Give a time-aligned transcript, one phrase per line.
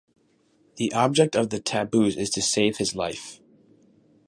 [0.77, 3.39] The object of the taboos is to save his life.